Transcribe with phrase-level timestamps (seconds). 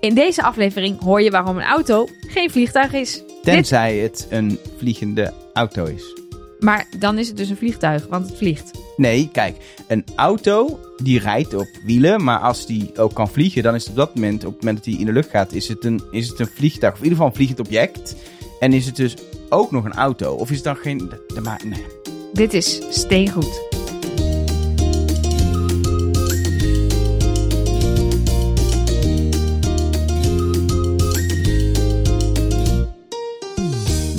[0.00, 3.22] In deze aflevering hoor je waarom een auto geen vliegtuig is.
[3.42, 6.16] Tenzij het een vliegende auto is.
[6.58, 8.70] Maar dan is het dus een vliegtuig, want het vliegt.
[8.96, 9.56] Nee, kijk,
[9.86, 13.90] een auto die rijdt op wielen, maar als die ook kan vliegen, dan is het
[13.90, 16.02] op dat moment, op het moment dat hij in de lucht gaat, is het een,
[16.10, 18.14] is het een vliegtuig, of in ieder geval een vliegend object.
[18.60, 19.14] En is het dus
[19.48, 20.34] ook nog een auto?
[20.34, 20.98] Of is het dan geen...
[20.98, 21.84] de- de- maar, nee.
[22.32, 23.67] Dit is steengoed.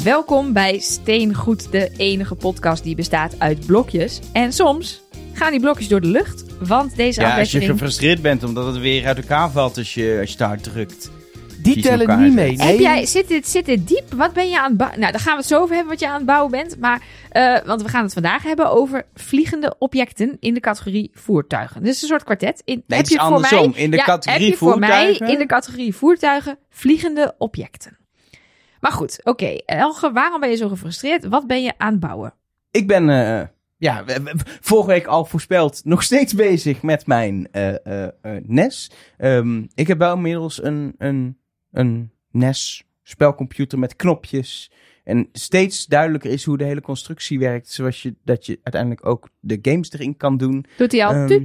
[0.03, 4.19] Welkom bij Steengoed, de enige podcast die bestaat uit blokjes.
[4.33, 5.01] En soms
[5.33, 8.77] gaan die blokjes door de lucht, want deze Ja, als je gefrustreerd bent omdat het
[8.77, 11.11] weer uit elkaar valt als je, als je het hard drukt.
[11.61, 12.55] Die tellen niet mee.
[12.55, 12.67] Nee.
[12.67, 14.13] Heb jij, zit, dit, zit dit diep?
[14.13, 14.99] Wat ben je aan het bouwen?
[14.99, 16.79] Nou, daar gaan we het zo over hebben wat je aan het bouwen bent.
[16.79, 21.83] Maar, eh, want we gaan het vandaag hebben over vliegende objecten in de categorie voertuigen.
[21.83, 22.61] Dit is een soort kwartet.
[22.65, 23.71] In, Nee, heb het is je voor andersom.
[23.71, 27.98] mij, In de ja, categorie heb je voor mij in de categorie voertuigen vliegende objecten.
[28.79, 29.55] Maar goed, oké.
[29.65, 31.27] Elge, waarom ben je zo gefrustreerd?
[31.27, 32.33] Wat ben je aan het bouwen?
[32.71, 33.47] Ik ben, eh,
[33.79, 34.03] ja,
[34.61, 38.91] vorige week al voorspeld, nog steeds bezig met mijn eh, eh, eh, NES.
[39.17, 41.37] Ehm, ik heb wel inmiddels een, een,
[41.71, 44.71] een NES spelcomputer met knopjes.
[45.03, 47.69] En steeds duidelijker is hoe de hele constructie werkt.
[47.69, 50.65] Zoals je, dat je uiteindelijk ook de games erin kan doen.
[50.77, 51.13] Doet hij al?
[51.13, 51.43] Ehm,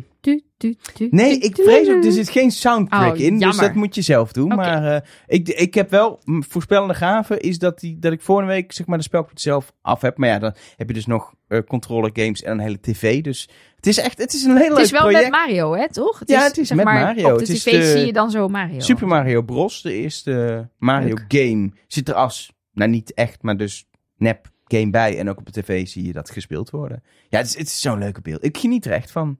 [1.10, 3.38] Nee, ik vrees ook, er zit geen soundtrack Oh, in.
[3.38, 4.48] Dus dat moet je zelf doen.
[4.48, 8.72] Maar eh, ik, ik heb wel, voorspellende gave is dat, die, dat ik vorige week
[8.72, 10.18] zeg maar de spelcomputer zelf af heb.
[10.18, 13.22] Maar ja, dan heb je dus nog eh controller games en een hele tv.
[13.22, 15.22] Dus het is echt, het is een heel Het leuk is wel project.
[15.22, 16.18] met Mario, hè, toch?
[16.18, 17.32] Het Ja, het is zeg met maar, Mario.
[17.32, 18.80] Op de Het is tv de zie je dan zo Mario.
[18.80, 23.86] Super Mario Bros, de eerste Mario game, zit er als, nou niet echt, maar dus
[24.16, 25.18] nep game bij.
[25.18, 27.02] En ook op de tv zie je dat gespeeld worden.
[27.28, 28.44] Ja, het is, het is zo'n leuke beeld.
[28.44, 29.38] Ik geniet er echt van.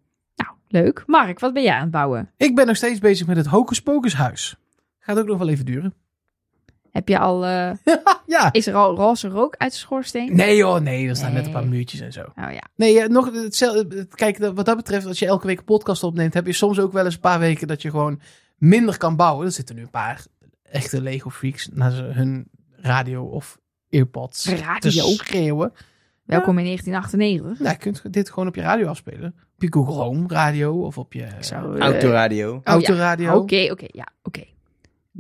[0.69, 1.03] Leuk.
[1.07, 2.31] Mark, wat ben jij aan het bouwen?
[2.37, 4.57] Ik ben nog steeds bezig met het Hocus Pocus huis.
[4.99, 5.95] Gaat ook nog wel even duren.
[6.91, 7.71] Heb je al, eh,
[8.27, 8.53] ja.
[8.53, 10.37] is er al roze rook uit de schoorsteen?
[10.37, 11.09] Nee joh, nee.
[11.09, 12.21] Er staan net een paar muurtjes en zo.
[12.21, 12.63] Oh ja.
[12.77, 14.07] Nee, ja, nog hetzelfde.
[14.07, 16.93] Kijk, wat dat betreft, als je elke week een podcast opneemt, heb je soms ook
[16.93, 18.21] wel eens een paar weken dat je gewoon
[18.57, 19.47] minder kan bouwen.
[19.47, 20.27] Er zitten nu een paar
[20.63, 23.59] echte Lego freaks naar hun radio of
[23.91, 25.07] earpods te Radio?
[25.07, 25.73] schreeuwen.
[26.25, 27.59] Welkom in 1998.
[27.59, 29.35] Nou, je kunt dit gewoon op je radio afspelen.
[29.55, 32.55] Op je Google Home radio of op je Zo, eh, Autoradio.
[32.55, 32.73] oh ja.
[32.73, 33.35] autoradio.
[33.35, 34.41] Oké, oké, ja, oké.
[34.41, 34.47] Er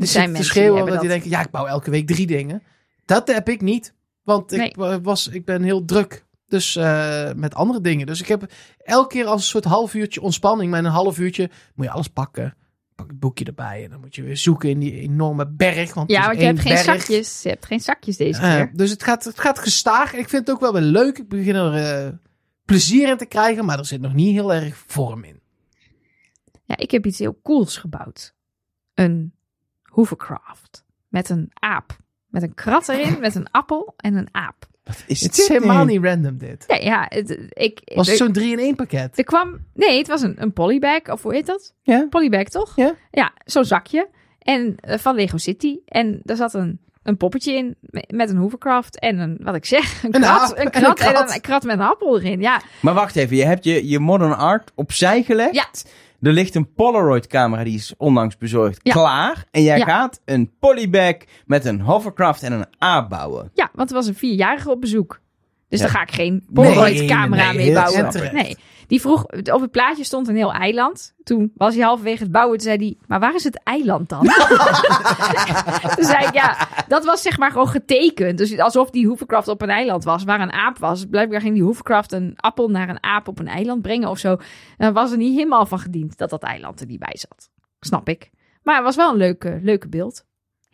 [0.00, 2.62] Er zijn mensen schreeuwen die die hebben denken, ja, ik bouw elke week drie dingen.
[3.04, 4.98] Dat heb ik niet, want ik, Nee.
[5.00, 6.24] was, ik ben heel druk.
[6.48, 8.06] Dus eh, met andere dingen.
[8.06, 8.44] Dus ik heb
[8.78, 10.70] elke keer als een soort half uurtje ontspanning.
[10.70, 12.54] Maar in een half uurtje moet je alles pakken.
[12.94, 15.94] Pak het boekje erbij en dan moet je weer zoeken in die enorme berg.
[15.94, 16.84] Want Ja, want je hebt geen berg.
[16.84, 17.42] zakjes.
[17.42, 18.70] Je hebt geen zakjes deze Eh, keer.
[18.74, 20.12] dus het gaat, het gaat gestaag.
[20.14, 21.18] Ik vind het ook wel weer leuk.
[21.18, 21.74] Ik begin er
[22.06, 22.12] eh,
[22.64, 23.64] plezier in te krijgen.
[23.64, 25.40] Maar er zit nog niet heel erg vorm in.
[26.64, 28.34] Ja, ik heb iets heel cools gebouwd.
[28.94, 29.34] Een
[29.82, 30.84] hovercraft.
[31.08, 31.96] Met een aap.
[32.26, 34.66] Met een krat erin, met een appel en een aap.
[34.84, 36.64] Wat is Het is helemaal niet random dit.
[36.66, 37.80] Ja, ja het, ik...
[37.94, 39.18] Was het zo'n 3 in 1 pakket?
[39.18, 39.58] er kwam...
[39.74, 41.74] Nee, het was een, een polybag, of hoe heet dat?
[41.82, 42.06] Ja.
[42.10, 42.72] Polybag, toch?
[42.76, 42.94] Ja.
[43.10, 44.08] Ja, zo'n zakje.
[44.38, 45.76] En eh, van Lego City.
[45.86, 49.64] En daar zat een, een poppetje in me- met een hovercraft en een, wat ik
[49.64, 51.34] zeg, een, Een krat, een en een krat en krat.
[51.34, 52.40] een krat met een appel erin.
[52.40, 55.54] Ja, Maar wacht even, je hebt je, je modern art opzij gelegd.
[55.54, 55.66] Ja.
[56.24, 58.92] Er ligt een Polaroid camera, die is onlangs bezorgd, Ja.
[58.92, 59.44] klaar.
[59.50, 59.84] En jij Ja.
[59.84, 61.14] gaat een polybag
[61.46, 63.50] met een hovercraft en een A bouwen.
[63.54, 65.20] ja, want er was een vierjarige op bezoek.
[65.74, 65.92] Dus Ja.
[65.92, 68.34] daar ga ik geen Polaroid Nee, camera nee, mee bouwen.
[68.34, 68.56] Nee.
[68.86, 71.14] Die vroeg, op het plaatje stond een heel eiland.
[71.22, 72.58] Toen was hij halverwege het bouwen.
[72.58, 74.20] Toen zei hij, maar waar is het eiland dan?
[75.96, 78.38] toen zei ik, ja, dat was zeg maar gewoon getekend.
[78.38, 81.04] Dus alsof die hovercraft op een eiland was, waar een aap was.
[81.06, 84.36] Blijkbaar ging die hovercraft een appel naar een aap op een eiland brengen of zo.
[84.76, 87.50] Dan was er niet helemaal van gediend dat dat eiland er niet bij zat.
[87.80, 88.30] Snap ik.
[88.62, 90.24] Maar het was wel een leuke, leuke beeld.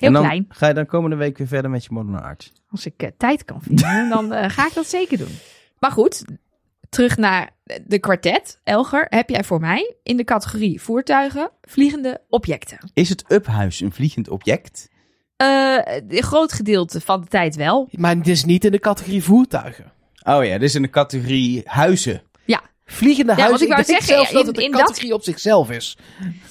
[0.00, 0.47] Heel en dan klein.
[0.49, 2.53] ga je dan komende week weer verder met je modern art.
[2.69, 5.38] Als ik eh, tijd kan vinden, dan eh, ga ik dat zeker doen.
[5.78, 6.25] Maar goed,
[6.88, 7.50] terug naar
[7.87, 8.61] de kwartet.
[8.65, 12.91] Elger, heb jij voor mij in de categorie voertuigen vliegende objecten?
[12.94, 14.88] Is het uphuis een vliegend object?
[15.37, 15.76] Eh,
[16.08, 17.88] een groot gedeelte van de tijd wel.
[17.91, 19.93] Maar het is niet in de categorie voertuigen.
[20.23, 22.23] Oh ja, dit is in de categorie huizen.
[22.92, 23.69] Vliegende Ja, huizen.
[23.69, 25.96] want ik wou zeggen, zelfs dat in- het in een dat- categorie op zichzelf is.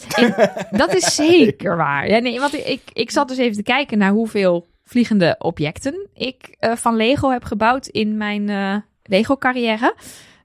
[0.72, 2.10] Dat is zeker waar.
[2.10, 6.56] Ja, nee, want ik, ik zat dus even te kijken naar hoeveel vliegende objecten ik
[6.60, 9.96] eh, van Lego heb gebouwd in mijn eh, Lego-carrière.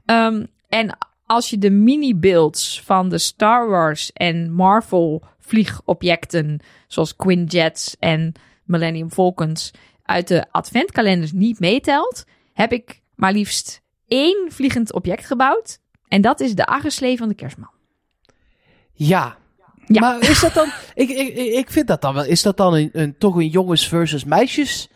[0.05, 0.97] Ehm, en
[1.27, 8.33] als je de mini-builds van de Star Wars en Marvel vliegobjecten, zoals Quinjets en
[8.65, 9.71] Millennium Falcons,
[10.03, 15.79] uit de adventkalenders niet meetelt, heb ik maar liefst één vliegend object gebouwd.
[16.15, 17.71] En dat is de arreslee van de kerstman.
[18.93, 19.37] Ja.
[19.87, 20.01] Ja.
[20.01, 20.69] Maar is dat dan...
[20.95, 22.25] Ik, ik, ik vind dat dan wel...
[22.25, 24.89] Is dat dan een, een, toch een jongens versus meisjes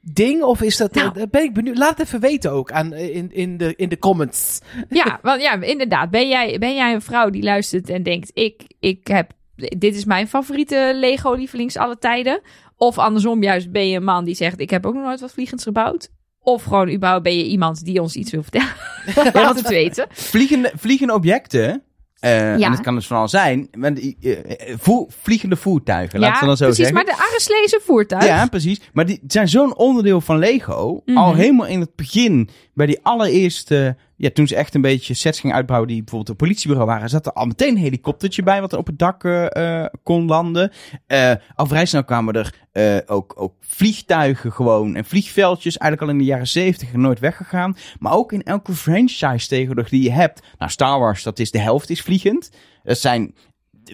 [0.00, 0.42] ding?
[0.42, 0.94] Of is dat...
[0.94, 1.20] Nou.
[1.20, 1.78] eh, ben ik benieuwd.
[1.78, 4.60] Laat het even weten ook aan, in, in, de, in de comments.
[4.88, 6.10] Ja, want ja, inderdaad.
[6.10, 10.04] Ben jij, ben jij een vrouw die luistert en denkt: ik, ik heb, dit is
[10.04, 12.40] mijn favoriete Lego-lievelings alle tijden?
[12.76, 15.32] Of andersom, juist ben je een man die zegt: ik heb ook nog nooit wat
[15.32, 16.10] vliegens gebouwd?
[16.46, 18.72] Of gewoon überhaupt ben je iemand die ons iets wil vertellen?
[19.42, 20.06] Laat het weten.
[20.10, 21.82] Vliegende, vliegende objecten.
[22.20, 22.64] eh, Ja.
[22.66, 23.68] En dat kan dus van al zijn.
[24.20, 24.78] eh, eh,
[25.22, 26.86] vliegende voertuigen, ja, ik het dan zo precies.
[26.86, 27.06] zeggen.
[27.06, 28.24] Maar de Areslezen voertuig.
[28.26, 28.80] Ja, precies.
[28.92, 31.02] Maar die zijn zo'n onderdeel van Lego.
[31.04, 31.16] Mhm.
[31.18, 33.96] Al helemaal in het begin, bij die allereerste...
[34.16, 37.26] Ja, toen ze echt een beetje sets gingen uitbouwen die bijvoorbeeld een politiebureau waren, zat
[37.26, 40.72] er al meteen een helikoptertje bij wat er op het dak eh, eh, kon landen.
[41.06, 42.54] Eh, al vrij snel kwamen er
[43.06, 47.76] ook, ook vliegtuigen gewoon en vliegveldjes, eigenlijk al in de jaren zeventig nooit weggegaan.
[47.98, 50.42] Maar ook in elke franchise tegenwoordig die je hebt.
[50.58, 52.50] Nou, Star Wars, dat is de helft is vliegend.
[52.82, 53.34] Dat zijn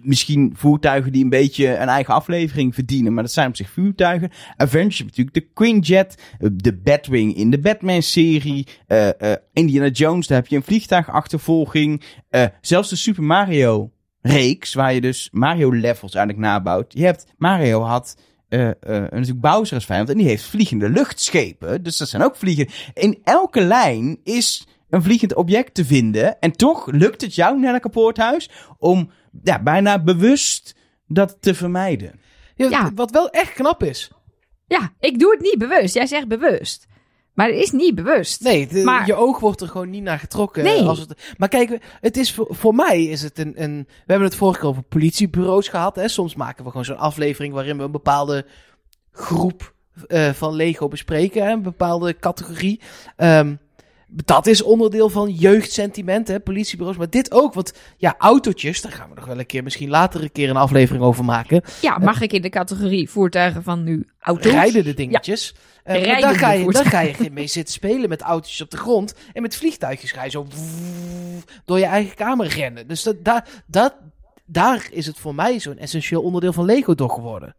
[0.02, 4.30] misschien voertuigen die een beetje een eigen aflevering verdienen, maar dat zijn op zich voertuigen.
[4.56, 10.38] Avengers natuurlijk de Quinjet, eh, de Batwing in de Batman-serie, eh, eh, Indiana Jones, daar
[10.38, 12.02] heb je een vliegtuigachtervolging.
[12.28, 16.92] Eh, zelfs de Super Mario-reeks, waar je dus Mario-levels eigenlijk nabouwt.
[16.92, 18.16] Je hebt, Mario had
[18.50, 22.68] natuurlijk Bowser als vijand en die heeft vliegende luchtschepen, dus dat zijn ook vliegen.
[22.94, 27.88] In elke lijn is een vliegend object te vinden en toch lukt het jou, Nelleke
[27.88, 29.10] Poorthuis, om
[29.42, 30.74] ja, bijna bewust
[31.06, 32.20] dat te vermijden.
[32.54, 32.90] Ja, Ja.
[32.94, 34.10] Wat wel echt knap is.
[34.66, 35.94] Ja, ik doe het niet bewust.
[35.94, 36.86] Jij zegt bewust.
[37.34, 38.40] Maar het is niet bewust.
[38.42, 40.64] Nee, de- Maar- je oog wordt er gewoon niet naar getrokken.
[40.64, 40.82] Nee.
[40.82, 43.84] Als het, maar kijk, het is voor, voor mij is het een, een...
[43.88, 45.96] We hebben het vorige keer over politiebureaus gehad.
[45.96, 46.08] Hè?
[46.08, 48.46] Soms maken we gewoon zo'n aflevering waarin we een bepaalde
[49.12, 49.74] groep
[50.06, 51.44] eh, van Lego bespreken.
[51.44, 51.50] Hè?
[51.52, 52.80] Een bepaalde categorie.
[53.16, 53.54] Ehm,
[54.14, 56.96] dat is onderdeel van jeugdsentiment, hè, politiebureaus.
[56.96, 60.22] Maar dit ook, want ja, autootjes, daar gaan we nog wel een keer, misschien later
[60.22, 61.62] een keer een aflevering over maken.
[61.80, 64.52] Ja, mag ik in de categorie voertuigen van nu auto's?
[64.52, 65.54] Rijden de dingetjes.
[65.82, 68.70] Eh, maar Rijdende daar, ga je, daar ga je mee zitten spelen met autootjes op
[68.70, 69.14] de grond.
[69.32, 70.46] En met vliegtuigjes ga je zo
[71.64, 72.88] door je eigen kamer rennen.
[72.88, 73.94] Dus dat, daar, dat,
[74.46, 77.54] daar is het voor mij zo'n essentieel onderdeel van Lego toch geworden.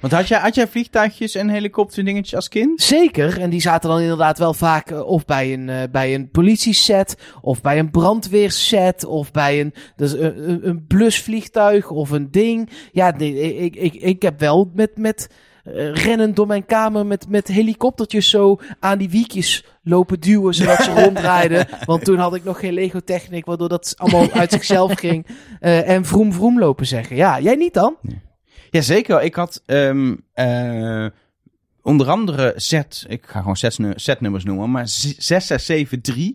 [0.00, 2.82] Want had jij, had jij vliegtuigjes en helikopter dingetjes als kind?
[2.82, 6.30] Zeker, en die zaten dan inderdaad wel vaak eh, of bij een, eh, bij een
[6.30, 12.30] politieset, of bij een brandweerset, of bij een, dus een, een, een blusvliegtuig of een
[12.30, 12.70] ding.
[12.92, 15.28] Ja, nee, ik, ik, ik heb wel met, met
[15.64, 20.82] eh, rennen door mijn kamer met, met helikoptertjes zo aan die wiekjes lopen duwen, zodat
[20.82, 21.66] ze rondrijden.
[21.84, 25.26] Want toen had ik nog geen Lego Technic, waardoor dat allemaal uit zichzelf ging.
[25.60, 27.16] Eh, en vroom vroom lopen zeggen.
[27.16, 27.96] Ja, jij niet dan?
[28.70, 31.06] Jazeker, ik had ehm, eh,
[31.82, 36.32] onder andere set, ik ga gewoon sets- setnummers noemen, maar 6673.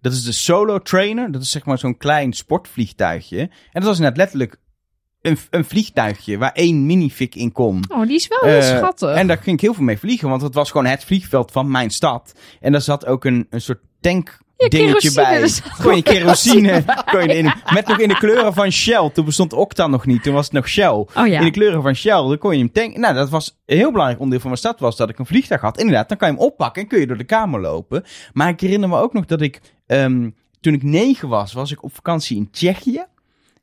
[0.00, 1.32] Dat is de Solo Trainer.
[1.32, 3.38] Dat is zeg maar zo'n klein sportvliegtuigje.
[3.40, 4.56] En dat was inderdaad letterlijk
[5.20, 7.84] een, een vliegtuigje waar één minifig in kon.
[7.92, 9.14] Oh, die is wel heel Eh, schattig.
[9.14, 11.70] En daar ging ik heel veel mee vliegen, want het was gewoon het vliegveld van
[11.70, 12.32] mijn stad.
[12.60, 15.48] En daar zat ook een, een soort tank Ja, dingetje bij.
[15.48, 16.84] Gewoon je kerosine.
[17.10, 19.10] kon je in, met nog in de kleuren van Shell.
[19.10, 20.88] Toen bestond Octa nog niet, toen was het nog Shell.
[20.88, 21.38] Oh ja.
[21.38, 23.00] In de kleuren van Shell, dan kon je hem tanken.
[23.00, 25.60] Nou, dat was een heel belangrijk onderdeel van mijn stad, was dat ik een vliegtuig
[25.60, 25.78] had.
[25.78, 28.04] Inderdaad, dan kan je hem oppakken en kun je door de kamer lopen.
[28.32, 30.30] Maar ik herinner me ook nog dat ik, ehm,
[30.60, 33.04] toen ik negen was, was ik op vakantie in Tsjechië.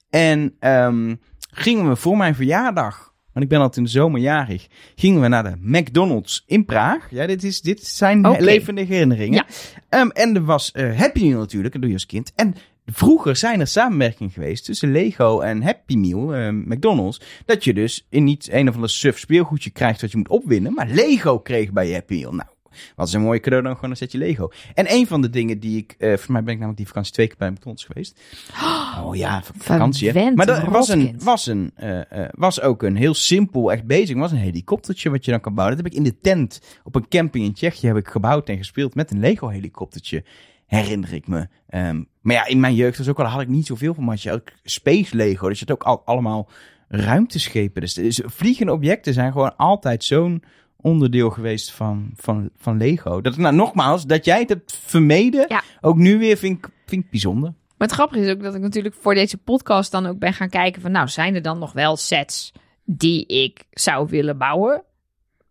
[0.10, 1.16] En ehm,
[1.52, 5.28] gingen we voor mijn verjaardag, want ik ben altijd in de zomer jarig, gingen we
[5.28, 7.08] naar de McDonald's in Praag.
[7.12, 8.44] Ja, dit, is, dit zijn Oké.
[8.44, 9.46] levendige herinneringen.
[9.48, 9.56] Ja.
[9.90, 12.32] Ehm, en er was eh, Happy Meal natuurlijk, dat doe je als kind.
[12.36, 17.22] En vroeger zijn er samenwerkingen geweest tussen Lego en Happy Meal, eh, McDonald's.
[17.46, 20.74] Dat je dus in niet een of ander suf speelgoedje krijgt wat je moet opwinnen,
[20.74, 22.34] maar Lego kreeg bij Happy Meal.
[22.34, 22.50] Nou,
[22.96, 24.50] wat is een mooie cadeau dan gewoon een setje Lego.
[24.74, 27.14] En een van de dingen die ik, eh voor mij ben ik namelijk die vakantie
[27.14, 28.20] twee keer bij McDonald's geweest.
[29.04, 30.32] Oh ja, vakantie hè.
[30.32, 34.32] Maar er was, een, was, een, eh, was ook een heel simpel, echt bezig, was
[34.32, 35.76] een helikoptertje wat je dan kan bouwen.
[35.76, 38.58] Dat heb ik in de tent op een camping in Tsjechië heb ik gebouwd en
[38.58, 40.24] gespeeld met een Lego helikoptertje.
[40.66, 41.48] Herinner ik me.
[41.68, 44.18] Ehm, maar ja, in mijn jeugd was ook al, had ik niet zoveel van, maar
[44.20, 45.48] je had ook Space Lego.
[45.48, 46.50] Dus je had ook al, allemaal
[46.88, 47.82] ruimteschepen.
[47.82, 50.44] Dus, dus vliegende objecten zijn gewoon altijd zo'n
[50.86, 53.22] onderdeel geweest van, van, van Lego.
[53.22, 55.62] Dat, nou, nogmaals, dat jij het hebt vermeden, Ja.
[55.82, 57.54] ook nu weer, vind ik, vind ik bijzonder.
[57.78, 60.50] Maar het grappige is ook dat ik natuurlijk voor deze podcast dan ook ben gaan
[60.50, 60.92] kijken van...
[60.92, 62.52] Nou, zijn er dan nog wel sets
[62.84, 64.84] die ik zou willen bouwen?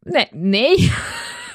[0.00, 0.75] Nee, nee.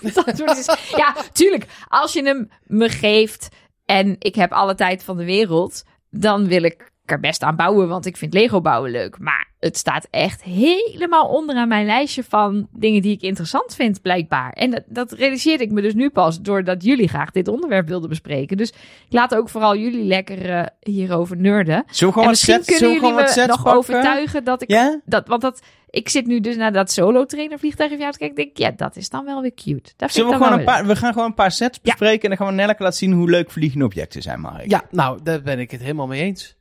[0.01, 1.65] Is, ja, tuurlijk.
[1.88, 3.50] Als je hem me geeft
[3.86, 5.83] en ik heb alle tijd van de wereld...
[6.09, 9.19] dan wil ik er best aan bouwen, want ik vind Lego bouwen leuk.
[9.19, 14.51] Maar het staat echt helemaal onderaan mijn lijstje van dingen die ik interessant vind, blijkbaar.
[14.51, 18.09] En dat, dat realiseerde ik me dus nu pas doordat jullie graag dit onderwerp wilden
[18.09, 18.57] bespreken.
[18.57, 18.75] Dus ik
[19.13, 21.83] laat ook vooral jullie lekker eh, hierover nerden.
[21.89, 23.73] Zullen we En misschien kunnen jullie me nog pakken?
[23.73, 28.03] overtuigen dat ik dat, want dat, ik zit nu dus naar dat solo-trainer vliegtuig even
[28.05, 28.37] uit te kijken.
[28.37, 29.93] Ik denk, ja, dat is dan wel weer cute.
[29.95, 31.91] Dat vind Zullen we, gewoon een paar, we gaan gewoon een paar sets Ja.
[31.91, 34.69] bespreken en dan gaan we Nelleke laten zien hoe leuk vliegende objecten zijn, Mark.
[34.69, 36.57] Ja, nou, daar ben ik het helemaal mee eens.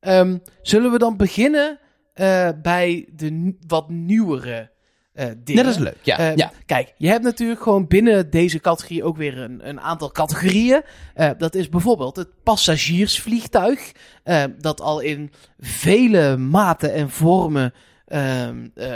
[0.00, 1.78] Ehm, zullen we dan beginnen
[2.16, 4.70] eh, bij de wat nieuwere
[5.12, 5.64] eh dingen?
[5.64, 6.18] Net is leuk, ja.
[6.18, 6.52] Eh, ja.
[6.66, 10.82] Kijk, je hebt natuurlijk gewoon binnen deze categorie ook weer een, een aantal categorieën.
[11.14, 13.92] Eh, dat is bijvoorbeeld het passagiersvliegtuig.
[14.58, 17.72] dat al in vele maten en vormen
[18.06, 18.94] ehm, eh,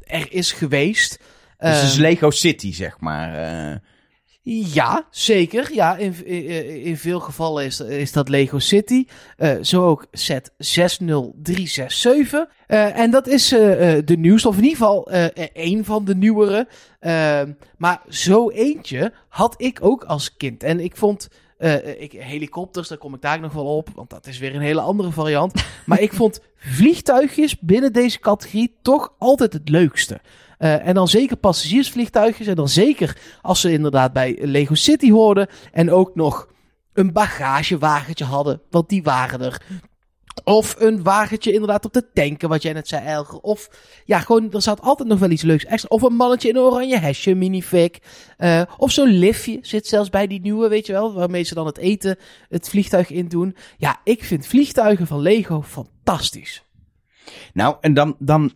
[0.00, 1.18] er is geweest.
[1.58, 3.80] Dus het is Ehm, Lego City, zeg maar.
[4.44, 5.74] Ja, zeker.
[5.74, 9.06] Ja, in, in, in veel gevallen is, is dat Lego City.
[9.36, 12.48] Eh, zo ook set 60367.
[12.66, 13.58] Eh, en dat is eh,
[14.04, 15.08] de nieuwste, of in ieder geval
[15.52, 16.68] een van de nieuwere.
[16.98, 17.42] Eh,
[17.76, 20.62] maar zo eentje had ik ook als kind.
[20.62, 21.28] En ik vond
[21.98, 24.80] ik, helikopters, daar kom ik daar nog wel op, want dat is weer een hele
[24.80, 25.64] andere variant.
[25.86, 30.20] maar ik vond vliegtuigjes binnen deze categorie toch altijd het leukste.
[30.62, 32.46] Eh, en dan zeker passagiersvliegtuigjes.
[32.46, 35.48] En dan zeker als ze inderdaad bij Lego City hoorden.
[35.72, 36.48] En ook nog
[36.92, 38.60] een bagagewagentje hadden.
[38.70, 39.62] Want die waren er.
[40.44, 43.38] Of een wagentje inderdaad op de tanken, wat jij net zei, Elger.
[43.38, 43.70] Of
[44.04, 45.88] ja, gewoon, er zat altijd nog wel iets leuks extra.
[45.88, 47.98] Of een mannetje in een oranje hesje, minifig.
[48.36, 51.12] Eh, of zo'n liftje zit zelfs bij die nieuwe, weet je wel.
[51.12, 53.56] Waarmee ze dan het eten, het vliegtuig in doen.
[53.76, 56.62] Ja, ik vind vliegtuigen van Lego fantastisch.
[57.52, 58.52] Nou, en dan, dan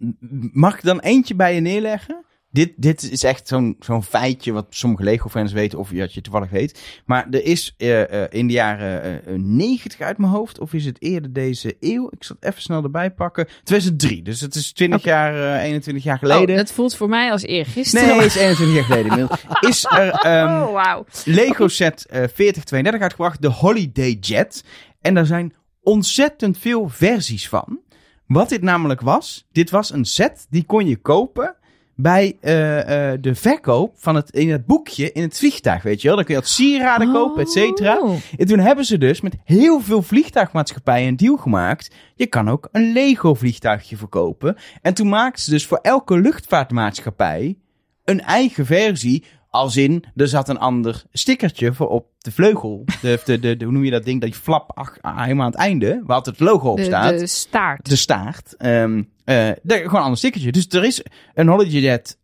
[0.53, 2.25] mag ik dan eentje bij je neerleggen.
[2.51, 6.51] Dit, dit is echt zo'n zo'n feitje wat sommige Lego-fans weten of wat je toevallig
[6.51, 7.03] weet.
[7.05, 10.85] Maar er is eh, eh, in de jaren eh, 90 uit mijn hoofd, of is
[10.85, 12.09] het eerder deze eeuw?
[12.11, 13.47] Ik zal het even snel erbij pakken.
[13.65, 15.09] 2003, dus het is 20 Oké.
[15.09, 16.57] jaar, eh, 21 jaar Oh, geleden.
[16.57, 18.09] dat voelt voor mij als eergisteren.
[18.09, 19.41] Nee, het is 21 jaar geleden inmiddels.
[19.71, 21.05] Is er oh, wauw.
[21.25, 24.65] Lego set eh 4032 uitgebracht, de Holiday Jet.
[25.01, 27.81] En daar zijn ontzettend veel versies van.
[28.27, 31.57] Wat dit namelijk was, dit was een set die kon je kopen
[31.97, 36.07] bij eh, eh, de verkoop van het, in het boekje in het vliegtuig, weet je
[36.07, 36.17] wel.
[36.17, 38.01] Dan kun je wat sieraden kopen, et cetera.
[38.01, 38.17] Oh.
[38.37, 41.95] En toen hebben ze dus met heel veel vliegtuigmaatschappijen een deal gemaakt.
[42.15, 44.57] Je kan ook een Lego vliegtuigje verkopen.
[44.83, 47.59] En toen maakten ze dus voor elke luchtvaartmaatschappij
[48.05, 49.25] een eigen versie.
[49.57, 52.85] Als in, er zat een ander stickertje voor op de vleugel.
[53.01, 54.21] De, de, de, de- hoe noem je dat ding?
[54.21, 57.19] Dat je flap ach, helemaal aan het einde, waar altijd het logo op staat.
[57.19, 57.89] de staart.
[57.89, 58.55] De staart.
[58.57, 60.53] Ehm eh, gewoon een ander stickertje.
[60.53, 61.03] Dus er is
[61.35, 61.49] een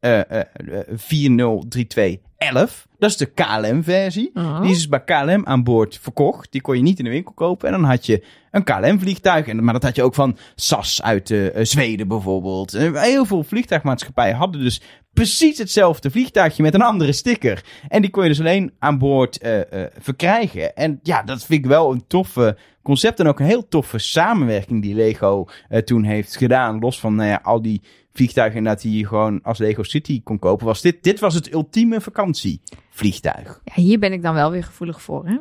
[0.01, 0.47] eh, eh,
[0.95, 2.87] 403211.
[2.99, 4.31] Dat is de KLM-versie.
[4.35, 4.61] Oh.
[4.61, 6.53] Die is dus bij KLM aan boord verkocht.
[6.53, 7.69] Die kon je niet in de winkel kopen.
[7.69, 9.47] En dan had je een KLM-vliegtuig.
[9.47, 12.73] En, maar dat had je ook van SAS uit eh, eh, Zweden bijvoorbeeld.
[12.73, 14.81] Heel veel vliegtuigmaatschappijen hadden dus
[15.13, 17.65] precies hetzelfde vliegtuigje met een andere sticker.
[17.89, 20.77] En die kon je dus alleen aan boord eh, eh, verkrijgen.
[20.77, 23.21] En ja, dat vind ik wel een toffe concept.
[23.21, 26.79] En ook een heel toffe samenwerking die Lego eh, toen heeft gedaan.
[26.79, 30.39] Los van nou ja, al die vliegtuigen inderdaad die je gewoon als Lego City kon
[30.39, 30.67] kopen.
[30.67, 33.61] Was dit, dit was het ultieme vakantievliegtuig.
[33.65, 35.27] Ja, hier ben ik dan wel weer gevoelig voor.
[35.27, 35.37] Hè?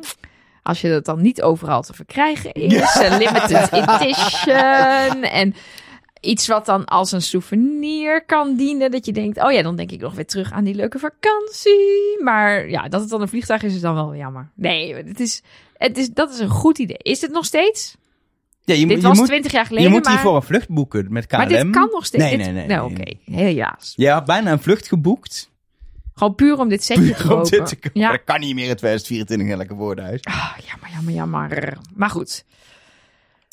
[0.62, 2.94] Als je dat dan niet overal te verkrijgen is.
[2.94, 5.22] Een limited edition.
[5.22, 5.54] En
[6.22, 8.90] iets wat dan als een souvenir kan dienen.
[8.90, 12.18] Dat je denkt, oh ja, dan denk ik nog weer terug aan die leuke vakantie.
[12.22, 14.50] Maar ja, dat het dan een vliegtuig is, is dan wel jammer.
[14.54, 15.42] Nee, het is,
[15.76, 16.96] het is, dat is een goed idee.
[16.98, 17.96] Is het nog steeds?
[18.64, 20.42] Ja, je, Dit moet- je was moet, twintig jaar geleden, je moet maar, hiervoor een
[20.42, 21.38] vlucht boeken met KLM.
[21.38, 22.24] maar dit kan nog steeds.
[22.24, 22.66] Nee, nee, nee.
[22.66, 23.00] Nou, nee.
[23.00, 23.32] oké.
[23.36, 23.92] Helaas.
[23.96, 25.50] Je had bijna een vlucht geboekt.
[26.14, 27.50] Gewoon puur om dit setje te kopen.
[27.50, 28.00] dit te kopen.
[28.00, 28.10] Ja.
[28.10, 30.20] Dat kan niet meer in 2024 in lekker woordenhuis.
[30.22, 31.78] Ah, jammer, jammer, jammer.
[31.94, 32.44] Maar goed.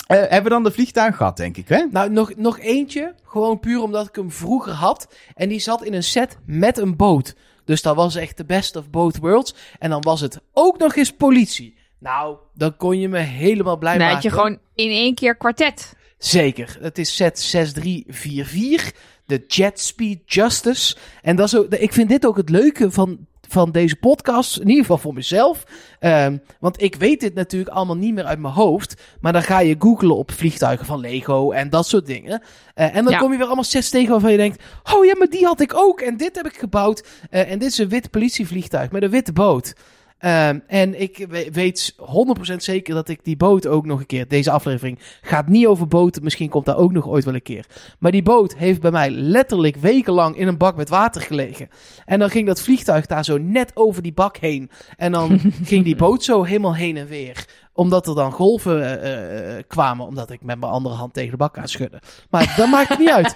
[0.09, 1.85] Eh, hebben we dan de vliegtuig gehad, denk ik, hè?
[1.91, 3.15] Nou, nog, nog eentje.
[3.23, 5.07] Gewoon puur omdat ik hem vroeger had.
[5.35, 7.35] En die zat in een set met een boot.
[7.65, 9.55] Dus dat was echt de best of both worlds.
[9.79, 11.77] En dan was het ook nog eens politie.
[11.99, 14.15] Nou, dan kon je me helemaal blij Dan maken.
[14.15, 15.95] had je gewoon in één keer kwartet.
[16.17, 16.77] Zeker.
[16.81, 18.93] Het is set 6344.
[19.25, 20.95] De Jet Speed Justice.
[21.21, 24.57] En dat is ook, ik vind dit ook het leuke van, van deze podcast.
[24.57, 25.63] In ieder geval voor mezelf.
[25.99, 29.01] Ehm, want ik weet dit natuurlijk allemaal niet meer uit mijn hoofd.
[29.21, 32.41] Maar dan ga je googlen op vliegtuigen van Lego en dat soort dingen.
[32.73, 33.19] Eh, en dan Ja.
[33.19, 34.63] kom je weer allemaal sets tegen waarvan je denkt...
[34.93, 36.01] Oh ja, maar die had ik ook.
[36.01, 37.07] En dit heb ik gebouwd.
[37.29, 39.73] Eh, en dit is een wit politievliegtuig met een witte boot.
[40.19, 44.27] Ehm, en ik we- weet 100% zeker dat ik die boot ook nog een keer.
[44.27, 46.23] Deze aflevering gaat niet over boten.
[46.23, 47.65] Misschien komt daar ook nog ooit wel een keer.
[47.99, 51.69] Maar die boot heeft bij mij letterlijk wekenlang in een bak met water gelegen.
[52.05, 54.69] En dan ging dat vliegtuig daar zo net over die bak heen.
[54.97, 57.45] En dan ging die boot zo helemaal heen en weer.
[57.79, 61.37] Omdat er dan golven eh, eh, kwamen, omdat ik met mijn andere hand tegen de
[61.37, 62.01] bak aan schudde.
[62.29, 63.35] Maar dat maakt niet uit.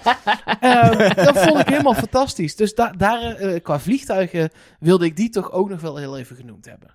[0.60, 2.56] Ehm, dat vond ik helemaal fantastisch.
[2.56, 6.36] Dus da daar, eh, qua vliegtuigen, wilde ik die toch ook nog wel heel even
[6.36, 6.90] genoemd hebben.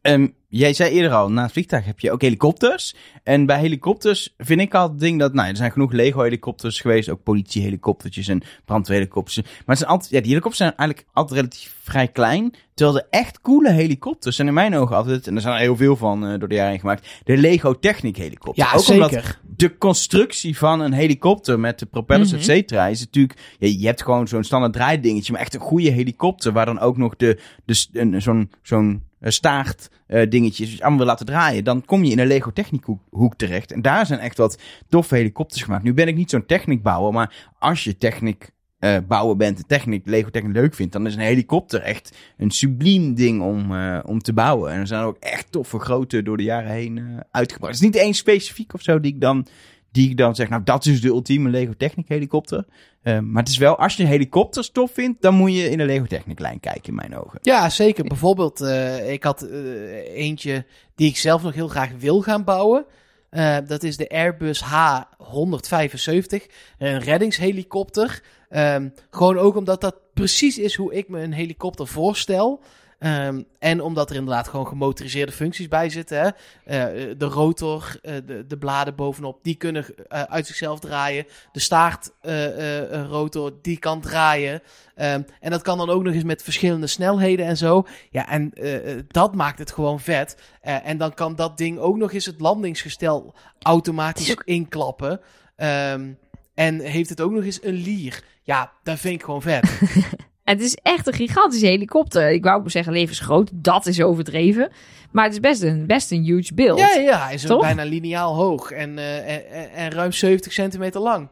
[0.00, 2.94] Ehm, jij zei eerder al, na het vliegtuig heb je ook helikopters.
[3.22, 7.08] En bij helikopters vind ik al het ding dat, nou, er zijn genoeg Lego-helikopters geweest,
[7.08, 9.36] ook politiehelikoptertjes en brandweerhelikopters.
[9.36, 12.54] Maar het zijn altijd, ja, die helikopters zijn eigenlijk altijd relatief vrij klein.
[12.74, 15.76] Terwijl de echt coole helikopters zijn in mijn ogen altijd, en er zijn er heel
[15.76, 18.64] veel van eh, door de jaren heen gemaakt, de Lego Technic helikopter.
[18.64, 19.40] Ja, ook omdat zeker.
[19.56, 22.38] de constructie van een helikopter met de propellers, Mhm.
[22.38, 23.38] et cetera, is natuurlijk...
[23.58, 26.52] Ja, je hebt gewoon zo'n standaard draaidingetje, maar echt een goede helikopter...
[26.52, 31.64] waar dan ook nog de, de, zo'n zo'n staart eh, dingetjes allemaal wil laten draaien...
[31.64, 33.72] dan kom je in een Lego Technic hoek, hoek terecht.
[33.72, 34.58] En daar zijn echt wat
[34.88, 35.82] toffe helikopters gemaakt.
[35.82, 38.50] Nu ben ik niet zo'n technicbouwer, maar als je technic...
[38.78, 43.14] eh bent en technic, Lego Technic leuk vindt, dan is een helikopter echt een subliem
[43.14, 44.72] ding om, eh, om te bouwen.
[44.72, 47.72] En er zijn ook echt toffe grote door de jaren heen eh, uitgebracht.
[47.72, 49.46] Het is niet één specifiek of zo die ik dan
[49.90, 52.64] die ik dan zeg, nou dat is de ultieme Lego Technic helikopter.
[53.02, 55.84] Eh, maar het is wel, als je helikopters tof vindt, dan moet je in de
[55.84, 57.38] Lego Technic lijn kijken in mijn ogen.
[57.42, 58.04] Ja, zeker.
[58.04, 62.86] Bijvoorbeeld, eh, ik had eh, eentje die ik zelf nog heel graag wil gaan bouwen.
[63.30, 66.46] Eh, dat is de Airbus H175,
[66.78, 68.22] een reddingshelikopter.
[68.48, 72.62] Ehm, gewoon ook omdat dat precies is hoe ik me een helikopter voorstel.
[73.00, 76.20] Ehm, en omdat er inderdaad gewoon gemotoriseerde functies bij zitten.
[76.20, 76.28] Hè?
[76.64, 81.26] Eh, de rotor, eh, de, de bladen bovenop, die kunnen eh, uit zichzelf draaien.
[81.52, 84.62] De staartrotor, die kan draaien.
[85.00, 87.86] Ehm, en dat kan dan ook nog eens met verschillende snelheden en zo.
[88.10, 90.36] Ja, en eh, eh, dat maakt het gewoon vet.
[90.60, 95.20] Eh, en dan kan dat ding ook nog eens het landingsgestel automatisch inklappen.
[95.56, 96.12] Ehm,
[96.54, 98.24] en heeft het ook nog eens een lier.
[98.42, 99.70] Ja, dat vind ik gewoon vet.
[100.50, 102.30] Het is echt een gigantische helikopter.
[102.30, 103.50] Ik wou zeggen levensgroot.
[103.52, 104.70] Dat is overdreven.
[105.12, 106.78] Maar het is best een, best een huge beeld.
[106.78, 107.60] ja, ja, hij is ook Toch?
[107.60, 111.28] bijna lineaal hoog en, eh, en, en- ruim 70 centimeter lang.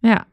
[0.00, 0.26] Ja.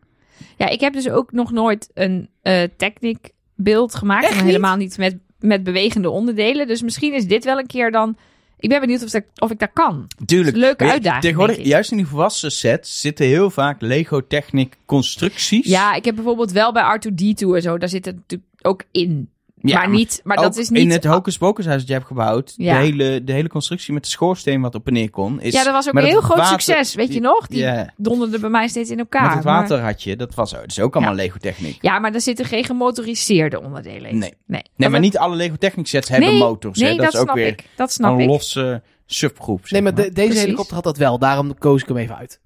[0.58, 4.29] Ja, ik heb dus ook nog nooit een eh Technic beeld gemaakt.
[4.29, 6.67] En helemaal niet met, met bewegende onderdelen.
[6.67, 8.17] Dus misschien is dit wel een keer dan...
[8.59, 10.07] Ik ben benieuwd of, dat, of ik dat kan.
[10.25, 10.55] Tuurlijk.
[10.57, 15.65] Leuke je, uitdaging, Tegenwoordig, juist in die volwassen sets, zitten heel vaak Lego Technic constructies.
[15.65, 17.77] Ja, ik heb bijvoorbeeld wel bij R2D2 en zo.
[17.77, 19.29] Daar zit het natuurlijk ook in.
[19.61, 20.81] Ja, maar niet, maar dat is niet...
[20.81, 22.73] In het Hocus Pocus huis dat je hebt gebouwd, Ja.
[22.73, 25.41] de, hele, de hele constructie met de schoorsteen wat op en neer kon.
[25.41, 26.95] Is, ja, dat was ook een heel groot water- succes.
[26.95, 27.47] Weet je nog?
[27.47, 29.21] Die donderde bij mij steeds in elkaar.
[29.25, 31.77] met het maar- water had je, dat was dat is ook allemaal Lego Technic.
[31.81, 34.17] Ja, maar er zitten geen gemotoriseerde onderdelen in.
[34.17, 34.34] Nee.
[34.45, 36.79] Nee, Nee, maar niet alle Lego Technic sets hebben nee, motors.
[36.79, 36.95] Nee, hè?
[36.95, 37.65] dat, dat, is ook snap weer ik.
[37.75, 38.27] Dat snap een ik.
[38.27, 39.60] losse subgroep.
[39.62, 40.03] zeg Nee, maar maar.
[40.03, 40.43] de- deze Precies.
[40.43, 41.19] helikopter had dat wel.
[41.19, 42.39] Daarom koos ik hem even uit.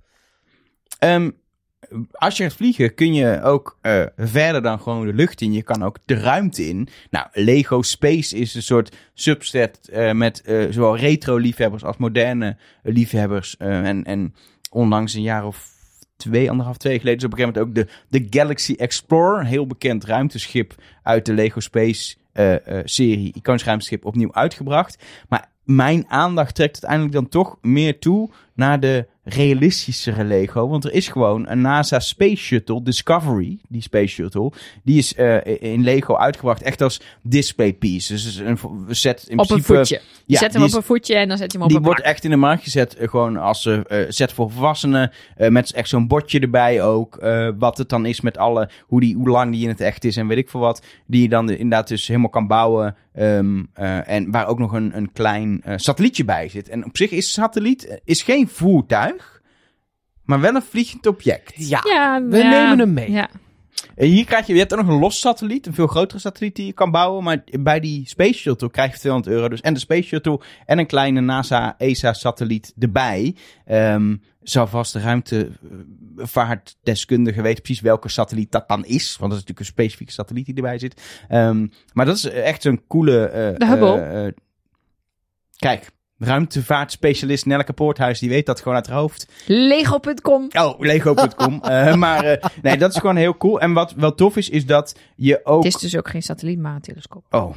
[0.99, 1.29] Ehm,
[2.11, 5.53] als je gaat vliegen, kun je ook eh, verder dan gewoon de lucht in.
[5.53, 6.87] Je kan ook de ruimte in.
[7.09, 13.57] Nou, Lego Space is een soort subset eh, met eh, zowel retro-liefhebbers als moderne liefhebbers.
[13.57, 14.35] En, en
[14.71, 15.71] onlangs een jaar of
[16.17, 19.45] twee, anderhalf, twee geleden is op een gegeven moment ook de, de Galaxy Explorer.
[19.45, 22.15] Heel bekend ruimteschip uit de Lego Space
[22.83, 23.33] serie.
[23.33, 25.03] Iconisch ruimteschip opnieuw uitgebracht.
[25.29, 30.67] Maar mijn aandacht trekt uiteindelijk dan toch meer toe naar de realistischere Lego.
[30.67, 34.51] Want er is gewoon een NASA Space Shuttle, Discovery, die Space Shuttle.
[34.83, 38.13] Die is eh, in Lego uitgebracht echt als display piece.
[38.13, 38.59] Dus een
[38.89, 40.01] set in op een voetje.
[40.25, 41.77] Je ja, zet hem die op een voetje en dan zet je hem op die
[41.77, 42.13] een wordt plak.
[42.13, 45.11] echt in de markt gezet, eh, gewoon als eh, eh, set voor volwassenen.
[45.37, 47.21] met echt zo'n bordje erbij ook.
[47.57, 50.17] wat het dan is met alle, hoe, die, hoe lang die in het echt is
[50.17, 50.85] en weet ik veel wat.
[51.05, 52.95] Die je dan inderdaad dus helemaal kan bouwen.
[53.13, 56.69] ehm, eh, en waar ook nog een, een klein satellietje bij zit.
[56.69, 59.12] En op zich is satelliet is geen voertuig,
[60.23, 61.53] maar wel een vliegend object.
[61.55, 63.11] Ja, Ja, we ja, nemen hem mee.
[63.11, 63.29] Ja.
[63.95, 66.55] En hier krijg je, je hebt ook nog een los satelliet, een veel grotere satelliet
[66.55, 67.23] die je kan bouwen.
[67.23, 69.47] Maar bij die Space Shuttle krijg je 200 euro.
[69.49, 73.35] Dus en de Space Shuttle en een kleine NASA ESA satelliet erbij.
[73.65, 79.17] Ehm zou vast de ruimtevaartdeskundige weten precies welke satelliet dat dan is.
[79.19, 81.01] Want dat is natuurlijk een specifieke satelliet die erbij zit.
[81.29, 83.25] Ehm, maar dat is echt zo'n coole...
[83.25, 83.99] eh, De Hubble.
[84.01, 84.33] eh, eh,
[85.57, 85.89] kijk,
[86.23, 89.27] ruimtevaartspecialist Nelleke Poorthuis, die weet dat gewoon uit haar hoofd.
[89.45, 90.47] Lego.com.
[90.51, 91.61] Oh, Lego.com.
[91.73, 93.59] Eh, maar eh, nee, dat is gewoon heel cool.
[93.61, 95.63] En wat wel tof is, is dat je ook...
[95.63, 97.25] Het is dus ook geen satelliet, maar een telescoop.
[97.29, 97.55] Oh,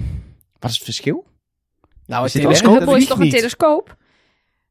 [0.58, 1.24] wat is het verschil?
[2.06, 2.78] Nou, telescoop?
[2.78, 3.96] Hubble is toch een telescoop?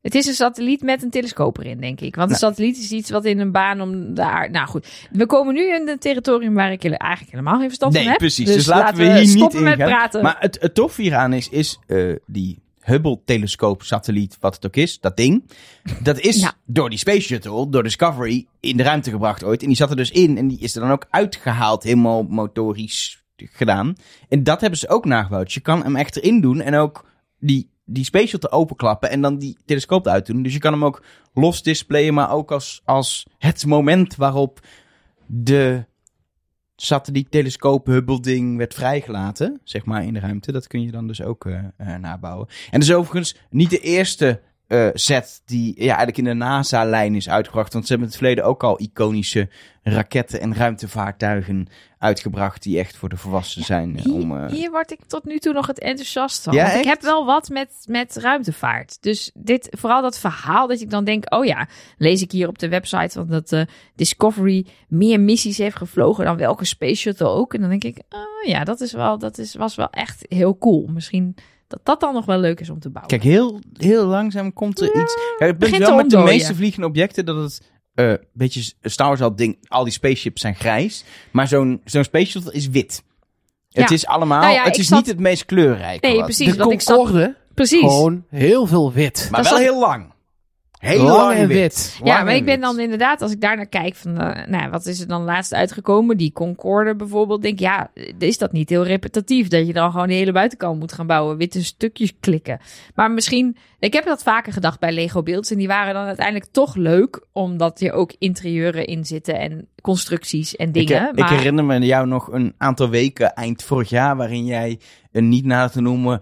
[0.02, 2.16] Het is een satelliet met een telescoop erin, denk ik.
[2.16, 2.52] Want een Nou.
[2.54, 4.52] satelliet is iets wat in een baan om daar...
[4.52, 8.02] Nou goed, we komen nu in een territorium waar ik eigenlijk helemaal geen verstand van
[8.02, 8.20] Nee, heb.
[8.20, 8.46] precies.
[8.48, 9.88] Dus laten we hier niet stoppen met ingaan.
[9.90, 10.24] praten.
[10.24, 15.18] Maar het, het tof hieraan is, is eh, die Hubble-telescoop-satelliet, wat het ook is, dat
[15.18, 15.44] ding.
[16.04, 16.54] Dat is Ja.
[16.66, 19.62] door die Space Shuttle, door Discovery, in de ruimte gebracht ooit.
[19.62, 23.24] En die zat er dus in en die is er dan ook uitgehaald, helemaal motorisch
[23.38, 23.96] gedaan.
[24.30, 25.54] En dat hebben ze ook nagebouwd.
[25.54, 27.06] Je kan hem echt erin doen en ook
[27.40, 30.44] die die Space Shuttle openklappen en dan die telescoop eruit doen.
[30.44, 34.60] Dus je kan hem ook los displayen, maar ook als, als het moment waarop
[35.26, 35.86] de
[36.76, 40.52] satelliettelescoop Hubble ding werd vrijgelaten, zeg maar in de ruimte.
[40.52, 42.48] Dat kun je dan dus ook eh, eh, nabouwen.
[42.72, 44.42] En dus overigens niet de eerste
[44.94, 47.74] set die ja, eigenlijk in de NASA-lijn is uitgebracht.
[47.74, 49.50] Want ze hebben in het verleden ook al iconische
[49.84, 51.68] raketten en ruimtevaartuigen
[52.00, 53.98] uitgebracht die echt voor de volwassenen zijn.
[53.98, 56.54] eh, Hier, om, eh, hier word ik tot nu toe nog het enthousiast van.
[56.54, 58.98] Ja, Want ik heb wel wat met, met ruimtevaart.
[59.02, 61.34] Dus dit, vooral dat verhaal dat ik dan denk...
[61.34, 63.10] oh ja, lees ik hier op de website...
[63.10, 63.62] van dat eh,
[63.96, 66.26] Discovery meer missies heeft gevlogen...
[66.26, 67.54] dan welke Space Shuttle ook.
[67.54, 70.58] En dan denk ik, oh ja, dat, is wel, dat is, was wel echt heel
[70.58, 70.88] cool.
[70.88, 71.36] Misschien
[71.68, 73.20] dat dat dan nog wel leuk is om te bouwen.
[73.20, 75.18] Kijk, heel, heel langzaam komt er iets.
[75.40, 77.62] Ja, het begint wel met de meeste vliegende objecten dat het.
[77.94, 82.04] eh een beetje Star Wars al ding, al die spaceships zijn grijs, maar zo'n zo'n
[82.04, 83.04] space shuttle is wit.
[83.70, 83.96] Het Ja.
[83.96, 86.08] is allemaal, Nou ja, het is zat- niet het meest kleurrijke.
[86.08, 86.26] Nee, wat.
[86.26, 86.52] precies.
[86.52, 87.80] de want ik zat- Concorde, Precies.
[87.80, 89.28] gewoon heel veel wit.
[89.32, 90.14] Maar Dat wel heel lang.
[90.86, 91.58] Heel Lang lang, en wit.
[91.58, 92.00] wit.
[92.04, 94.70] Ja, Lang maar ik ben dan inderdaad, als ik daar naar kijk, van, eh, nou,
[94.70, 96.18] wat is er dan laatst uitgekomen?
[96.18, 97.42] Die Concorde bijvoorbeeld.
[97.42, 99.48] Denk, ja, is dat niet heel repetitief?
[99.48, 102.60] Dat je dan gewoon de hele buitenkant moet gaan bouwen, witte stukjes klikken.
[102.96, 105.52] Maar misschien, ik heb dat vaker gedacht bij Lego Builds.
[105.52, 110.56] En die waren dan uiteindelijk toch leuk, omdat er ook interieuren in zitten en constructies
[110.56, 111.10] en Ik, dingen.
[111.10, 114.80] ik maar herinner me jou nog een aantal weken eind vorig jaar waarin jij
[115.12, 116.22] een niet nader te noemen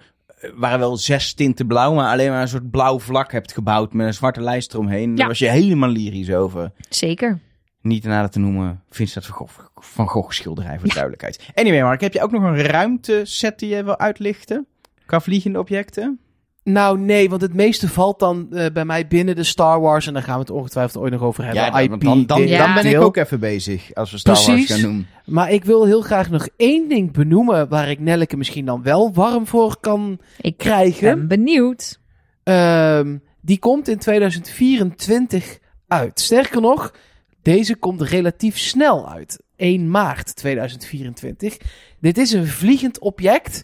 [0.55, 4.07] waren wel zes tinten blauw, maar alleen maar een soort blauw vlak hebt gebouwd met
[4.07, 5.09] een zwarte lijst eromheen.
[5.09, 5.27] Daar Ja.
[5.27, 6.71] was je helemaal lyrisch over.
[6.89, 7.39] zeker.
[7.81, 11.39] Niet nader te noemen Vincent van Gogh, van Gogh schilderij voor de duidelijkheid.
[11.55, 14.67] Anyway, Mark, heb je ook nog een ruimteset die je wil uitlichten?
[15.05, 16.19] Qua vliegende objecten?
[16.63, 20.07] Nou, nee, want het meeste valt dan eh, bij mij binnen de Star Wars.
[20.07, 21.71] En daar gaan we het ongetwijfeld ooit nog over hebben.
[21.71, 22.65] dan, IP, want dan, dan, Ja.
[22.65, 25.07] dan ben ik ook even bezig als we Star Wars gaan doen.
[25.25, 29.13] Maar ik wil heel graag nog één ding benoemen waar ik Nelleke misschien dan wel
[29.13, 31.17] warm voor kan Ik krijgen.
[31.17, 31.99] ben benieuwd.
[32.43, 36.19] Ehm, die komt in 2024 uit.
[36.19, 36.93] Sterker nog,
[37.41, 39.43] deze komt relatief snel uit.
[39.55, 41.57] 1 maart 2024.
[41.99, 43.63] Dit is een vliegend object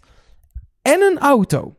[0.82, 1.74] en een auto.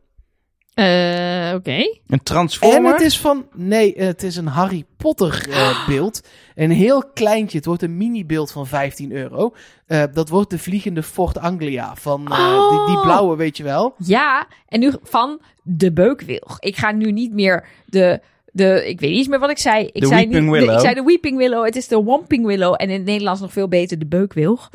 [0.73, 1.71] Eh, Oké.
[1.71, 2.91] Een En transformer?
[2.93, 3.45] het is van...
[3.53, 6.27] Nee, het is een Harry Potter eh, beeld.
[6.55, 7.57] Een heel kleintje.
[7.57, 9.53] Het wordt een mini-beeld van 15 euro.
[9.85, 13.01] Eh, dat wordt de vliegende Fort Anglia van eh, die, die Oh.
[13.01, 13.93] blauwe, weet je wel.
[13.97, 16.57] Ja, en nu van de beukwilg.
[16.59, 18.19] Ik ga nu niet meer de,
[18.51, 19.85] de ik weet niet eens meer wat ik zei.
[19.85, 20.75] Ik De zei Weeping niet, de- Willow.
[20.75, 23.51] ik zei de Weeping Willow, het is de Wamping Willow en in het Nederlands nog
[23.51, 24.69] veel beter de beukwilg.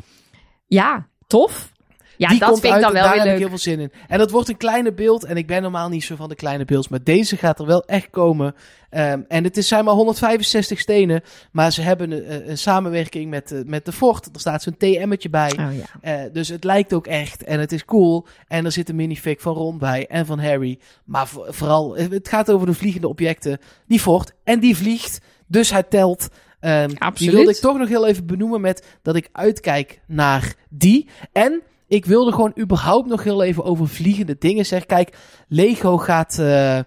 [0.67, 1.71] Ja, tof.
[2.17, 3.39] Ja, die dat komt vind ik dan wel daar weer heb ik leuk.
[3.39, 3.91] heel veel zin in.
[4.07, 5.23] En dat wordt een kleine beeld.
[5.23, 6.87] En ik ben normaal niet zo van de kleine beelds.
[6.87, 8.55] Maar deze gaat er wel echt komen.
[8.89, 11.21] Ehm, en het is, zijn maar 165 stenen.
[11.51, 14.25] Maar ze hebben een, een samenwerking met, eh, met de Fort.
[14.33, 15.51] Er staat zo'n TM'tje bij.
[15.59, 15.85] Oh ja.
[16.25, 17.43] Eh, dus het lijkt ook echt.
[17.43, 18.25] En het is cool.
[18.47, 20.07] En er zit een minifig van Ron bij.
[20.07, 20.79] En van Harry.
[21.05, 23.57] Maar vo- vooral, eh, het gaat over de vliegende objecten.
[23.87, 24.33] Die Fort.
[24.43, 25.19] En die vliegt.
[25.47, 26.27] Dus hij telt.
[26.59, 27.33] Ehm, Die Absoluut.
[27.33, 31.07] wilde ik toch nog heel even benoemen met dat ik uitkijk naar die.
[31.31, 34.87] En ik wilde gewoon überhaupt nog heel even over vliegende dingen zeggen.
[34.87, 36.77] Kijk, Lego gaat eh,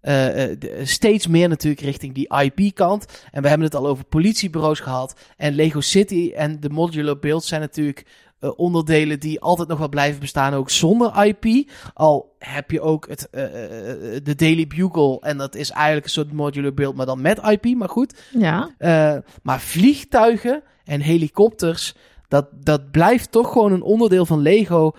[0.00, 3.06] eh, eh, steeds meer natuurlijk richting die IP-kant.
[3.30, 5.20] En we hebben het al over politiebureaus gehad.
[5.36, 10.20] En Lego City en de modular builds zijn natuurlijk onderdelen die altijd nog wel blijven
[10.20, 11.70] bestaan, ook zonder IP.
[11.94, 13.28] Al heb je ook het,
[14.22, 15.20] de Daily Bugle.
[15.20, 17.76] En dat is eigenlijk een soort modular build, maar dan met IP.
[17.76, 18.18] Maar goed.
[18.30, 18.70] Ja.
[19.42, 21.94] Maar vliegtuigen en helikopters,
[22.28, 24.92] dat, dat blijft toch gewoon een onderdeel van Lego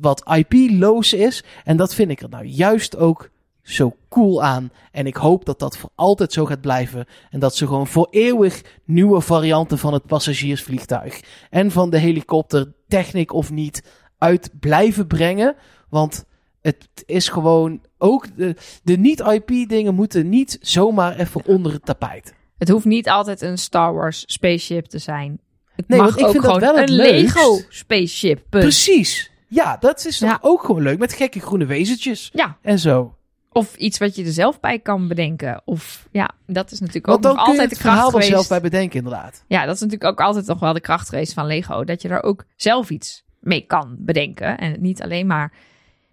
[0.00, 1.44] wat IP-loos is.
[1.64, 3.30] En dat vind ik er nou juist ook
[3.62, 4.70] zo cool aan.
[4.92, 7.06] En ik hoop dat dat voor altijd zo gaat blijven.
[7.30, 12.72] En dat ze gewoon voor eeuwig nieuwe varianten van het passagiersvliegtuig en van de helikopter,
[12.88, 13.84] techniek of niet,
[14.18, 15.54] uit blijven brengen.
[15.88, 16.24] Want
[16.60, 22.34] het is gewoon ook de, de niet-IP-dingen moeten niet zomaar even onder het tapijt.
[22.58, 25.40] Het hoeft niet altijd een Star Wars spaceship te zijn.
[25.86, 26.96] Het Nee, mag want ik ook vind dat gewoon wel het een.
[26.96, 28.36] Lego spaceship.
[28.48, 28.62] punt.
[28.62, 29.30] Precies.
[29.48, 30.38] Ja, dat is Ja.
[30.40, 30.98] ook gewoon leuk.
[30.98, 33.14] Met gekke groene wezentjes Ja, en zo.
[33.52, 35.62] of iets wat je er zelf bij kan bedenken.
[35.64, 38.28] Of ja, dat is natuurlijk ook nog altijd de kracht geweest.
[38.28, 39.44] zelf bij bedenken, inderdaad.
[39.48, 41.84] Ja, dat is natuurlijk ook altijd nog wel de kracht geweest van Lego.
[41.84, 44.58] Dat je er ook zelf iets mee kan bedenken.
[44.58, 45.52] En niet alleen maar...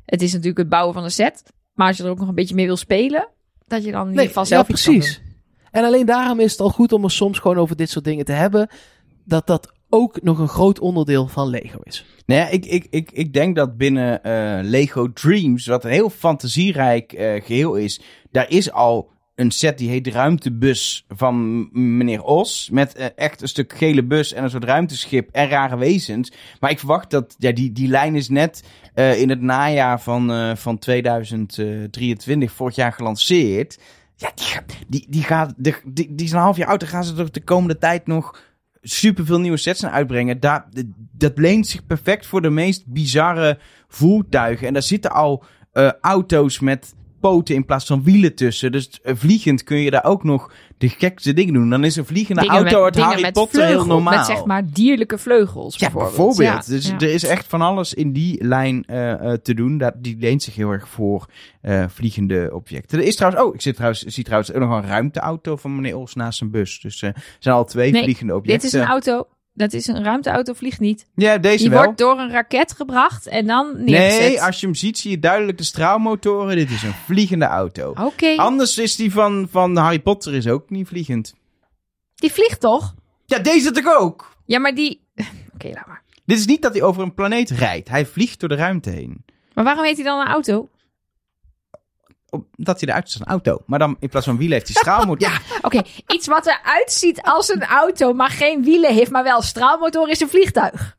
[0.06, 1.44] Het is natuurlijk het bouwen van een set.
[1.74, 3.28] Maar als je er ook nog een beetje mee wil spelen...
[3.68, 5.22] Dat je dan in ieder geval zelf ja, iets kan precies.
[5.72, 8.26] En alleen daarom is het al goed om er soms gewoon over dit soort dingen
[8.26, 8.70] te hebben.
[9.30, 12.06] Dat dat ook nog een groot onderdeel van Lego is.
[12.26, 16.10] Nou ja, ik, ik, ik, ik denk dat binnen eh, Lego Dreams, wat een heel
[16.10, 22.70] fantasierijk eh, geheel is, daar is al een set die heet Ruimtebus van meneer Os.
[22.72, 26.32] Met eh, echt een stuk gele bus en een soort ruimteschip en rare wezens.
[26.60, 28.64] Maar ik verwacht dat ja, die, die lijn is net
[29.18, 33.80] in het najaar van, van 2023 vorig jaar gelanceerd.
[34.16, 36.80] Ja, die, die, die gaat, die, die is een half jaar oud.
[36.80, 38.49] Dan gaan ze toch de komende tijd nog
[38.82, 40.40] superveel nieuwe sets aan uitbrengen.
[40.40, 40.70] Daar,
[41.12, 44.68] dat leent zich perfect voor de meest bizarre voertuigen.
[44.68, 48.72] En daar zitten al eh, auto's met poten in plaats van wielen tussen.
[48.72, 51.70] Dus eh, vliegend kun je daar ook nog de gekste dingen doen.
[51.70, 54.18] Dan is een vliegende Dingen auto uit Harry Potter vleugel, heel normaal.
[54.18, 56.16] Met zeg maar dierlijke vleugels Ja, bijvoorbeeld.
[56.16, 56.66] bijvoorbeeld.
[56.66, 56.96] Ja, dus ja.
[56.96, 59.78] er is echt van alles in die lijn eh, eh, te doen.
[59.78, 61.26] Dat, die leent zich heel erg voor
[61.62, 63.00] eh, vliegende objecten.
[63.00, 65.98] Er is trouwens, oh, ik zit trouwens, zie trouwens ook nog een ruimteauto van meneer
[65.98, 66.80] Os naast zijn bus.
[66.82, 68.68] Dus er zijn al twee Nee, vliegende Dit objecten.
[68.68, 69.28] is een auto.
[69.60, 71.06] Dat is een ruimteauto, vliegt niet.
[71.16, 71.84] Ja, deze Die wel.
[71.84, 74.20] wordt door een raket gebracht en dan neergezet.
[74.20, 76.56] Nee, als je hem ziet, zie je duidelijk de straalmotoren.
[76.56, 77.94] Dit is een vliegende auto.
[78.04, 81.34] Oké, Anders is die van, van Harry Potter is ook niet vliegend.
[82.16, 82.94] die vliegt toch?
[83.26, 84.36] Ja, deze toch ook?
[84.46, 85.02] Ja, maar die...
[85.54, 86.02] Oké, laat maar.
[86.26, 87.90] Dit is niet dat hij over een planeet rijdt.
[87.90, 89.26] Hij vliegt door de ruimte heen.
[89.54, 90.70] Maar waarom heet hij dan een auto?
[92.30, 93.62] Omdat hij eruit is als een auto.
[93.66, 95.30] Maar dan in plaats van wielen heeft hij straalmotor.
[95.30, 99.42] Ja, Oké, iets wat eruit ziet als een auto, maar geen wielen heeft, maar wel
[99.42, 100.98] straalmotor, is een vliegtuig.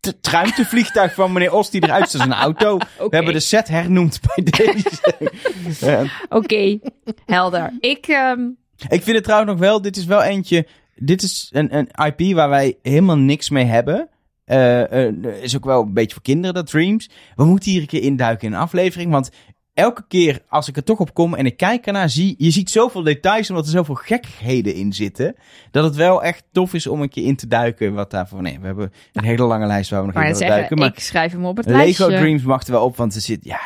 [0.00, 2.76] het ruimtevliegtuig van meneer Os die eruit is als een auto.
[2.98, 6.10] We hebben de set hernoemd bij deze.
[6.28, 6.78] Oké,
[7.26, 7.72] helder.
[7.80, 8.40] Ik, ehm,
[8.88, 10.66] ik vind het trouwens nog wel, dit is wel eentje.
[10.94, 14.08] Dit is een, een IP waar wij helemaal niks mee hebben.
[14.48, 17.10] Eh, eh, is ook wel een beetje voor kinderen, dat Dreams.
[17.34, 19.10] We moeten hier een keer induiken in een aflevering.
[19.10, 19.30] Want
[19.74, 22.70] elke keer als ik er toch op kom en ik kijk ernaar, zie je ziet
[22.70, 25.34] zoveel details omdat er zoveel gekkigheden in zitten.
[25.70, 27.94] Dat het wel echt tof is om een keer in te duiken.
[27.94, 28.42] Wat daarvoor.
[28.42, 30.78] Nee, we hebben een hele lange lijst waar we nog maar in willen duiken.
[30.78, 32.06] Maar ik schrijf hem op het Lego lijstje.
[32.06, 33.60] Dreams mag er wel op, want er zit, ja,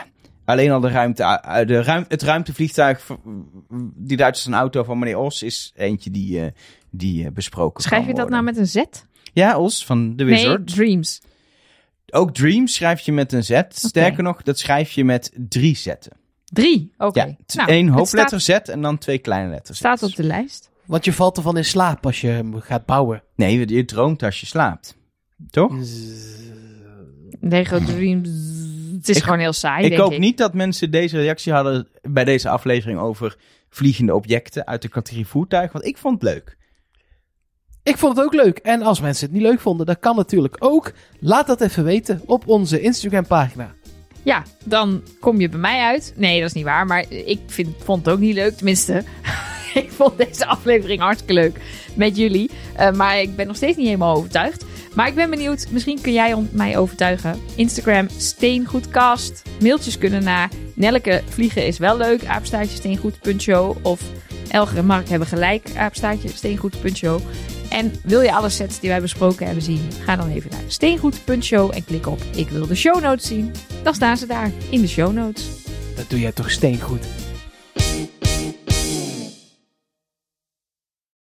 [0.45, 3.07] alleen al de ruimte, eh, de ruim, het ruimtevliegtuig
[3.95, 6.53] die is een auto van meneer Os is eentje die,
[6.91, 8.35] die besproken Schrijf je dat worden.
[8.35, 9.05] nou met een Z?
[9.33, 10.67] Ja, Os van The Nee, Wizard.
[10.75, 11.21] Dreams.
[12.11, 13.61] Ook Dreams schrijf je met een Z.
[13.69, 16.13] Sterker nog, dat schrijf je met drie zetten.
[16.45, 17.21] Drie, oké.
[17.25, 19.79] Ja, t- Nou, één hoofdletter Z en dan twee kleine letters.
[19.79, 20.71] Staat op de lijst.
[20.87, 23.23] Want je valt ervan in slaap als je gaat bouwen.
[23.37, 24.97] Nee, je- je droomt als je slaapt.
[25.51, 25.73] Toch?
[27.41, 28.29] Lego Dreams.
[28.93, 30.19] Het is Ik- gewoon heel saai, ik denk hoop ik.
[30.19, 33.37] niet dat mensen deze reactie hadden bij deze aflevering over
[33.71, 35.73] vliegende objecten uit de categorie voertuig.
[35.73, 36.57] Want ik vond het leuk.
[37.85, 38.59] Ik vond het ook leuk.
[38.59, 40.93] En als mensen het niet leuk vonden, dat kan natuurlijk ook.
[41.21, 43.75] Laat dat even weten op onze Instagram pagina.
[44.23, 46.13] Ja, dan kom je bij mij uit.
[46.17, 46.87] Nee, dat is niet waar.
[46.87, 48.57] Maar ik vind, vond het ook niet leuk.
[48.57, 49.05] Tenminste,
[49.75, 51.61] ik vond deze aflevering hartstikke leuk
[51.95, 52.51] met jullie.
[52.77, 54.65] Eh, maar ik ben nog steeds niet helemaal overtuigd.
[54.95, 55.67] Maar ik ben benieuwd.
[55.71, 57.41] Misschien kun jij mij overtuigen.
[57.55, 59.43] Instagram Steengoedcast.
[59.61, 62.25] Mailtjes kunnen naar Nelleke Vliegen is wel leuk.
[62.27, 63.77] Apenstaartje steengoed.show.
[63.83, 64.03] Of
[64.49, 65.69] Elger en Mark hebben gelijk.
[65.77, 67.21] Apenstaartje steengoed.show.
[67.73, 69.89] En wil je alle sets die wij besproken hebben zien?
[70.05, 73.53] Ga dan even naar steengoed.show en klik op Ik wil de show notes zien.
[73.83, 75.49] Dan staan ze daar in de show notes.
[75.97, 77.07] Dat doe jij toch steengoed.